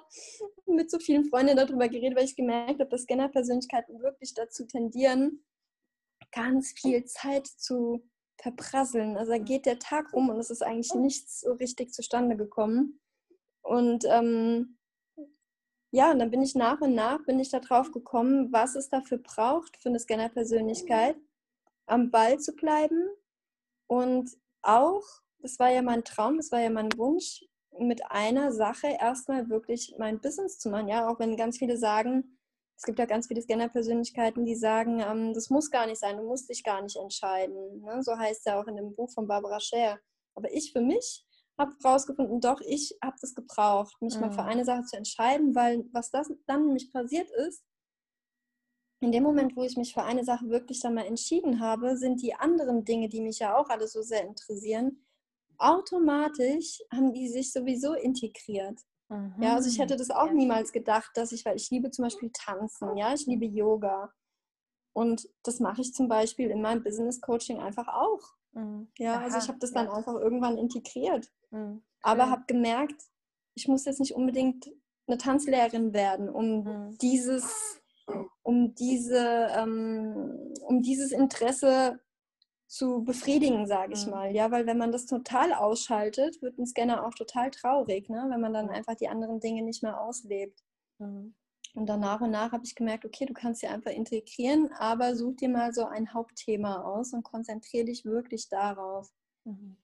[0.65, 5.43] Mit so vielen Freunden darüber geredet, weil ich gemerkt habe, dass Scanner-Persönlichkeiten wirklich dazu tendieren,
[6.31, 8.03] ganz viel Zeit zu
[8.41, 9.17] verprasseln.
[9.17, 12.99] Also da geht der Tag um und es ist eigentlich nichts so richtig zustande gekommen.
[13.61, 14.77] Und ähm,
[15.91, 19.19] ja, und dann bin ich nach und nach bin ich darauf gekommen, was es dafür
[19.19, 21.15] braucht für eine Scanner-Persönlichkeit,
[21.87, 23.09] am Ball zu bleiben
[23.87, 24.29] und
[24.61, 25.03] auch,
[25.39, 27.43] das war ja mein Traum, das war ja mein Wunsch,
[27.79, 30.87] mit einer Sache erstmal wirklich mein Business zu machen.
[30.87, 32.37] Ja, auch wenn ganz viele sagen,
[32.75, 36.23] es gibt ja ganz viele Scanner-Persönlichkeiten, die sagen, ähm, das muss gar nicht sein, du
[36.23, 37.81] musst dich gar nicht entscheiden.
[37.81, 38.03] Ne?
[38.03, 39.99] So heißt es ja auch in dem Buch von Barbara Scher.
[40.35, 41.25] Aber ich für mich
[41.57, 44.21] habe herausgefunden, doch, ich habe das gebraucht, mich mhm.
[44.21, 47.63] mal für eine Sache zu entscheiden, weil was das dann nämlich passiert ist,
[48.99, 52.21] in dem Moment, wo ich mich für eine Sache wirklich dann mal entschieden habe, sind
[52.21, 55.03] die anderen Dinge, die mich ja auch alle so sehr interessieren,
[55.57, 58.79] automatisch haben die sich sowieso integriert.
[59.09, 59.35] Mhm.
[59.41, 60.33] Ja, also ich hätte das auch ja.
[60.33, 64.11] niemals gedacht, dass ich, weil ich liebe zum Beispiel Tanzen, ja, ich liebe Yoga.
[64.93, 68.21] Und das mache ich zum Beispiel in meinem Business Coaching einfach auch.
[68.53, 68.87] Mhm.
[68.97, 71.31] Ja, Aha, also ich habe das dann einfach irgendwann integriert.
[71.51, 71.83] Mhm.
[72.01, 73.01] Aber habe gemerkt,
[73.53, 74.69] ich muss jetzt nicht unbedingt
[75.07, 76.97] eine Tanzlehrerin werden, um mhm.
[76.97, 77.79] dieses,
[78.43, 81.99] um diese, ähm, um dieses Interesse
[82.67, 84.11] zu befriedigen, sage ich mhm.
[84.11, 84.35] mal.
[84.35, 88.27] Ja, weil wenn man das total ausschaltet, wird ein Scanner auch total traurig, ne?
[88.29, 90.63] wenn man dann einfach die anderen Dinge nicht mehr auslebt.
[90.99, 91.33] Mhm.
[91.75, 95.15] Und dann nach und nach habe ich gemerkt, okay, du kannst sie einfach integrieren, aber
[95.15, 99.09] such dir mal so ein Hauptthema aus und konzentriere dich wirklich darauf.
[99.43, 99.77] Mhm.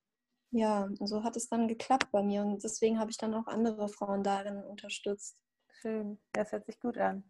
[0.52, 3.48] Ja, und so hat es dann geklappt bei mir und deswegen habe ich dann auch
[3.48, 5.38] andere Frauen darin unterstützt.
[5.82, 7.24] Schön, das hört sich gut an.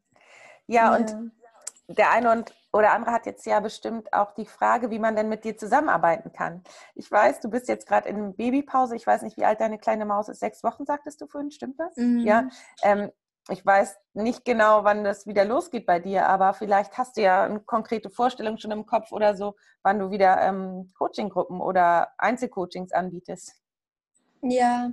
[0.67, 0.95] Ja, ja.
[0.95, 1.32] und
[1.88, 5.30] der eine und oder andere hat jetzt ja bestimmt auch die Frage, wie man denn
[5.30, 6.63] mit dir zusammenarbeiten kann.
[6.95, 8.95] Ich weiß, du bist jetzt gerade in Babypause.
[8.95, 10.39] Ich weiß nicht, wie alt deine kleine Maus ist.
[10.39, 11.95] Sechs Wochen, sagtest du vorhin, stimmt das?
[11.95, 12.19] Mhm.
[12.19, 12.49] Ja.
[12.82, 13.12] Ähm,
[13.49, 17.43] ich weiß nicht genau, wann das wieder losgeht bei dir, aber vielleicht hast du ja
[17.43, 22.93] eine konkrete Vorstellung schon im Kopf oder so, wann du wieder ähm, Coachinggruppen oder Einzelcoachings
[22.93, 23.54] anbietest.
[24.41, 24.91] Ja,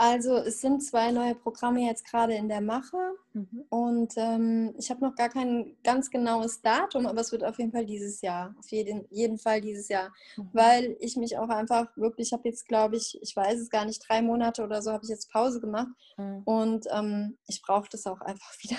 [0.00, 2.96] also es sind zwei neue Programme jetzt gerade in der Mache
[3.34, 3.66] mhm.
[3.68, 7.70] und ähm, ich habe noch gar kein ganz genaues Datum, aber es wird auf jeden
[7.70, 10.48] Fall dieses Jahr, auf jeden, jeden Fall dieses Jahr, mhm.
[10.54, 13.84] weil ich mich auch einfach wirklich, ich habe jetzt glaube ich, ich weiß es gar
[13.84, 16.44] nicht, drei Monate oder so habe ich jetzt Pause gemacht mhm.
[16.46, 18.78] und ähm, ich brauche das auch einfach wieder,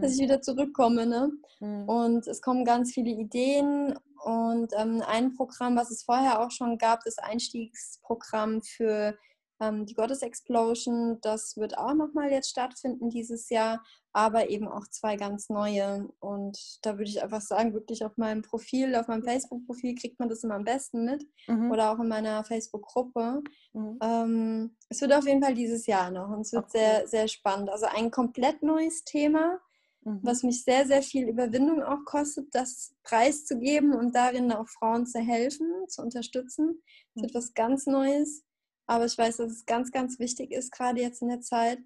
[0.00, 0.24] dass ich mhm.
[0.26, 1.06] wieder zurückkomme.
[1.06, 1.32] Ne?
[1.58, 1.88] Mhm.
[1.88, 6.78] Und es kommen ganz viele Ideen und ähm, ein Programm, was es vorher auch schon
[6.78, 9.18] gab, das Einstiegsprogramm für
[9.62, 14.88] ähm, die Goddess Explosion, das wird auch nochmal jetzt stattfinden dieses Jahr, aber eben auch
[14.88, 16.08] zwei ganz neue.
[16.18, 20.28] Und da würde ich einfach sagen, wirklich auf meinem Profil, auf meinem Facebook-Profil kriegt man
[20.28, 21.70] das immer am besten mit mhm.
[21.70, 23.42] oder auch in meiner Facebook-Gruppe.
[23.72, 23.98] Mhm.
[24.02, 26.78] Ähm, es wird auf jeden Fall dieses Jahr noch und es wird okay.
[26.78, 27.70] sehr, sehr spannend.
[27.70, 29.60] Also ein komplett neues Thema.
[30.04, 30.18] Mhm.
[30.22, 35.20] Was mich sehr, sehr viel Überwindung auch kostet, das preiszugeben und darin auch Frauen zu
[35.20, 36.82] helfen, zu unterstützen.
[37.14, 37.28] Das ist mhm.
[37.28, 38.42] etwas ganz Neues.
[38.86, 41.78] Aber ich weiß, dass es ganz, ganz wichtig ist, gerade jetzt in der Zeit.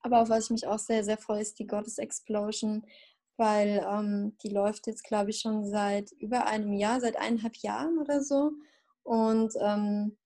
[0.00, 2.86] Aber auf was ich mich auch sehr, sehr freue, ist die Goddess Explosion,
[3.36, 7.98] weil ähm, die läuft jetzt, glaube ich, schon seit über einem Jahr, seit eineinhalb Jahren
[7.98, 8.52] oder so.
[9.02, 10.16] Und ähm,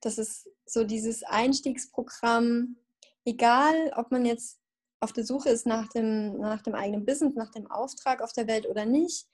[0.00, 2.76] das ist so dieses Einstiegsprogramm,
[3.24, 4.60] egal ob man jetzt
[5.00, 8.46] auf der Suche ist nach dem, nach dem eigenen Business, nach dem Auftrag auf der
[8.46, 9.26] Welt oder nicht,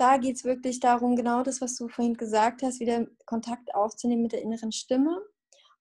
[0.00, 4.22] da geht es wirklich darum, genau das, was du vorhin gesagt hast, wieder Kontakt aufzunehmen
[4.22, 5.20] mit der inneren Stimme.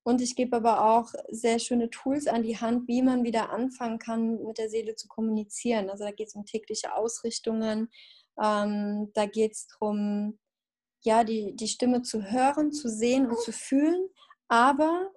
[0.04, 4.00] Und ich gebe aber auch sehr schöne Tools an die Hand, wie man wieder anfangen
[4.00, 5.90] kann, mit der Seele zu kommunizieren.
[5.90, 7.90] Also da geht es um tägliche Ausrichtungen,
[8.42, 10.38] ähm, da geht es darum,
[11.02, 14.10] ja, die, die Stimme zu hören, zu sehen und zu fühlen,
[14.50, 15.12] aber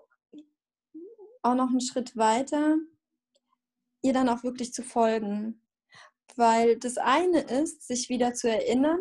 [1.42, 2.76] auch noch einen Schritt weiter,
[4.02, 5.61] ihr dann auch wirklich zu folgen.
[6.36, 9.00] Weil das eine ist, sich wieder zu erinnern,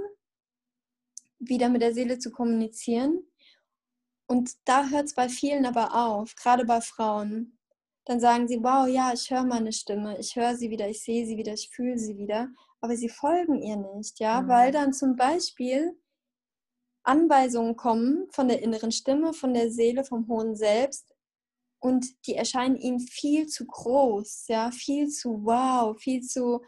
[1.39, 3.23] wieder mit der Seele zu kommunizieren.
[4.27, 7.57] Und da hört es bei vielen aber auf, gerade bei Frauen.
[8.05, 11.25] Dann sagen sie, wow, ja, ich höre meine Stimme, ich höre sie wieder, ich sehe
[11.25, 12.49] sie wieder, ich fühle sie wieder.
[12.79, 14.47] Aber sie folgen ihr nicht, ja, mhm.
[14.47, 15.95] weil dann zum Beispiel
[17.03, 21.13] Anweisungen kommen von der inneren Stimme, von der Seele, vom hohen Selbst
[21.79, 26.61] und die erscheinen ihnen viel zu groß, ja, viel zu wow, viel zu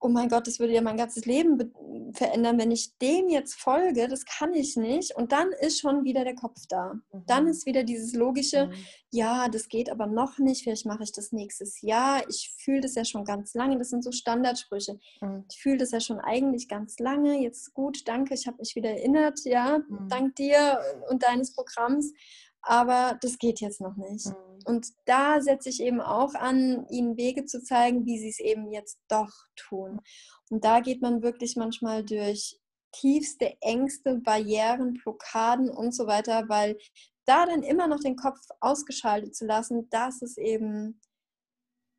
[0.00, 1.72] oh mein Gott, das würde ja mein ganzes Leben
[2.12, 5.14] verändern, wenn ich dem jetzt folge, das kann ich nicht.
[5.16, 6.94] Und dann ist schon wieder der Kopf da.
[6.94, 7.24] Mhm.
[7.26, 8.74] Dann ist wieder dieses logische, mhm.
[9.10, 12.22] ja, das geht aber noch nicht, vielleicht mache ich das nächstes Jahr.
[12.28, 14.98] Ich fühle das ja schon ganz lange, das sind so Standardsprüche.
[15.20, 15.44] Mhm.
[15.50, 17.40] Ich fühle das ja schon eigentlich ganz lange.
[17.42, 20.08] Jetzt gut, danke, ich habe mich wieder erinnert, ja, mhm.
[20.08, 20.80] dank dir
[21.10, 22.12] und deines Programms
[22.62, 24.26] aber das geht jetzt noch nicht.
[24.26, 24.58] Mhm.
[24.64, 28.70] Und da setze ich eben auch an, ihnen Wege zu zeigen, wie sie es eben
[28.70, 30.00] jetzt doch tun.
[30.50, 32.58] Und da geht man wirklich manchmal durch
[32.92, 36.78] tiefste Ängste, Barrieren, Blockaden und so weiter, weil
[37.26, 41.00] da dann immer noch den Kopf ausgeschaltet zu lassen, das ist eben,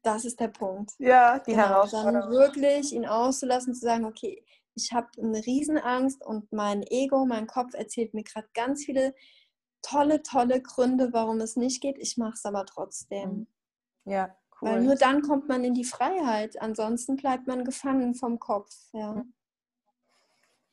[0.04, 0.94] das ist der Punkt.
[0.98, 2.14] Ja, die genau, Herausforderung.
[2.14, 4.44] Dann wirklich ihn auszulassen, zu sagen, okay,
[4.76, 9.14] ich habe eine Riesenangst und mein Ego, mein Kopf erzählt mir gerade ganz viele
[9.82, 11.98] tolle, tolle Gründe, warum es nicht geht.
[11.98, 13.30] Ich mache es aber trotzdem.
[13.30, 13.48] Mhm.
[14.06, 14.70] Ja, cool.
[14.70, 16.62] Weil nur dann kommt man in die Freiheit.
[16.62, 18.74] Ansonsten bleibt man gefangen vom Kopf.
[18.94, 19.14] Ja.
[19.14, 19.34] Mhm.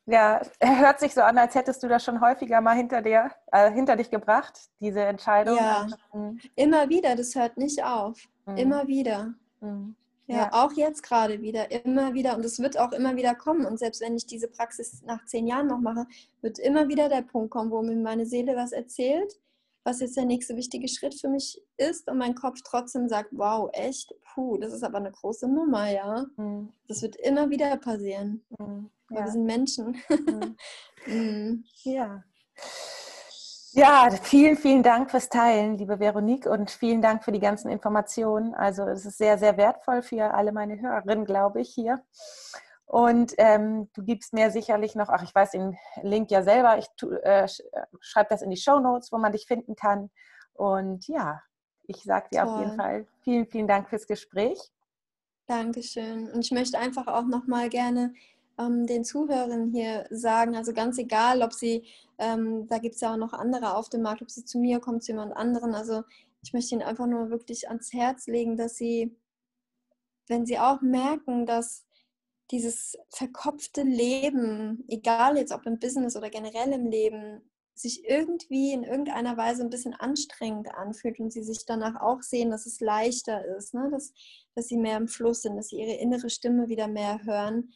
[0.09, 3.73] Ja, hört sich so an, als hättest du das schon häufiger mal hinter dir, äh,
[3.73, 5.57] hinter dich gebracht, diese Entscheidung.
[5.57, 6.41] Ja, mhm.
[6.55, 8.17] immer wieder, das hört nicht auf.
[8.47, 8.57] Mhm.
[8.57, 9.35] Immer wieder.
[9.61, 9.97] Mhm.
[10.29, 12.37] Ja, ja, auch jetzt gerade wieder, immer wieder.
[12.37, 13.65] Und es wird auch immer wieder kommen.
[13.65, 16.07] Und selbst wenn ich diese Praxis nach zehn Jahren noch mache,
[16.43, 19.39] wird immer wieder der Punkt kommen, wo mir meine Seele was erzählt,
[19.85, 23.71] was jetzt der nächste wichtige Schritt für mich ist und mein Kopf trotzdem sagt, wow,
[23.73, 26.27] echt, puh, das ist aber eine große Nummer, ja.
[26.37, 26.73] Mhm.
[26.89, 28.45] Das wird immer wieder passieren.
[28.59, 28.91] Mhm.
[29.11, 29.25] Ja.
[29.25, 29.97] wir sind Menschen.
[30.09, 30.57] Mhm.
[31.07, 31.65] mhm.
[31.85, 32.25] ja.
[33.77, 38.55] Ja, vielen, vielen Dank fürs Teilen, liebe Veronique, und vielen Dank für die ganzen Informationen.
[38.55, 42.03] Also es ist sehr, sehr wertvoll für alle meine Hörerinnen, glaube ich, hier.
[42.87, 46.87] Und ähm, du gibst mir sicherlich noch, ach, ich weiß den Link ja selber, ich
[47.03, 47.49] äh, äh
[48.01, 50.09] schreibe das in die Show Notes, wo man dich finden kann.
[50.55, 51.43] Und ja,
[51.83, 52.49] ich sage dir Toll.
[52.49, 54.59] auf jeden Fall vielen, vielen Dank fürs Gespräch.
[55.47, 56.31] Dankeschön.
[56.31, 58.15] Und ich möchte einfach auch nochmal gerne
[58.59, 61.85] ähm, den Zuhörern hier sagen, also ganz egal, ob sie,
[62.19, 64.81] ähm, da gibt es ja auch noch andere auf dem Markt, ob sie zu mir
[64.81, 65.75] kommen, zu jemand anderen.
[65.75, 66.03] Also
[66.43, 69.17] ich möchte ihnen einfach nur wirklich ans Herz legen, dass sie,
[70.29, 71.85] wenn sie auch merken, dass
[72.51, 77.43] dieses verkopfte Leben, egal jetzt ob im Business oder generell im Leben,
[77.75, 82.51] sich irgendwie in irgendeiner Weise ein bisschen anstrengend anfühlt und sie sich danach auch sehen,
[82.51, 83.91] dass es leichter ist, ne?
[83.91, 84.15] dass,
[84.55, 87.75] dass sie mehr im Fluss sind, dass sie ihre innere Stimme wieder mehr hören,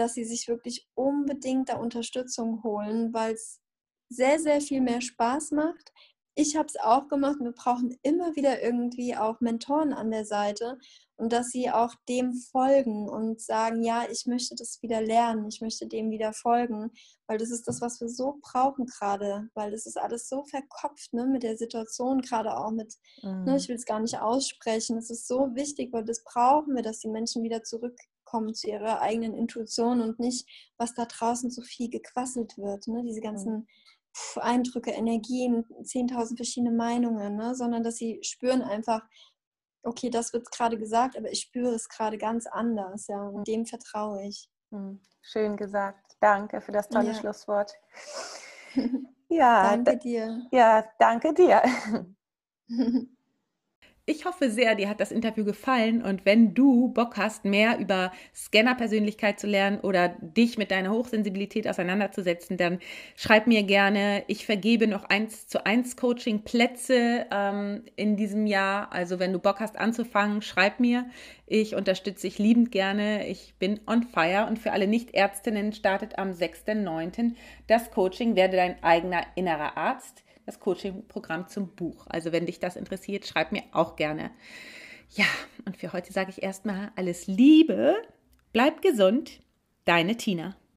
[0.00, 3.60] dass sie sich wirklich unbedingt da Unterstützung holen, weil es
[4.08, 5.92] sehr, sehr viel mehr Spaß macht,
[6.40, 7.36] ich habe es auch gemacht.
[7.40, 10.78] Wir brauchen immer wieder irgendwie auch Mentoren an der Seite
[11.16, 15.60] und dass sie auch dem folgen und sagen, ja, ich möchte das wieder lernen, ich
[15.60, 16.92] möchte dem wieder folgen,
[17.26, 21.12] weil das ist das, was wir so brauchen gerade, weil das ist alles so verkopft
[21.12, 23.44] ne, mit der Situation, gerade auch mit, ne, mhm.
[23.44, 26.82] ne, ich will es gar nicht aussprechen, es ist so wichtig, weil das brauchen wir,
[26.82, 27.62] dass die Menschen wieder
[28.30, 30.46] zurückkommen zu ihrer eigenen Intuition und nicht,
[30.78, 33.66] was da draußen so viel gequasselt wird, ne, diese ganzen mhm
[34.40, 37.54] Eindrücke, Energien, 10.000 verschiedene Meinungen, ne?
[37.54, 39.02] sondern dass sie spüren einfach,
[39.84, 43.66] okay, das wird gerade gesagt, aber ich spüre es gerade ganz anders, ja, und dem
[43.66, 44.50] vertraue ich.
[44.72, 46.16] Hm, schön gesagt.
[46.20, 47.14] Danke für das tolle ja.
[47.14, 47.72] Schlusswort.
[49.28, 50.48] ja, danke dir.
[50.50, 51.62] Ja, danke dir.
[54.10, 58.10] Ich hoffe sehr, dir hat das Interview gefallen und wenn du Bock hast, mehr über
[58.34, 62.80] Scanner-Persönlichkeit zu lernen oder dich mit deiner Hochsensibilität auseinanderzusetzen, dann
[63.14, 64.24] schreib mir gerne.
[64.26, 68.90] Ich vergebe noch eins zu eins Coaching-Plätze ähm, in diesem Jahr.
[68.90, 71.06] Also wenn du Bock hast anzufangen, schreib mir.
[71.46, 73.28] Ich unterstütze dich liebend gerne.
[73.28, 77.34] Ich bin on fire und für alle Nicht-Ärztinnen startet am 6.9.
[77.68, 82.06] das Coaching Werde dein eigener innerer Arzt das Coaching-Programm zum Buch.
[82.08, 84.30] Also wenn dich das interessiert, schreib mir auch gerne.
[85.10, 85.26] Ja,
[85.64, 87.96] und für heute sage ich erstmal alles Liebe,
[88.52, 89.40] bleib gesund,
[89.84, 90.56] deine Tina.